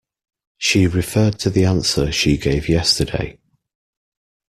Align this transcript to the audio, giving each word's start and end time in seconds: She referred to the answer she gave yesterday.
She 0.57 0.87
referred 0.87 1.37
to 1.41 1.51
the 1.51 1.65
answer 1.65 2.11
she 2.11 2.35
gave 2.35 2.67
yesterday. 2.67 3.37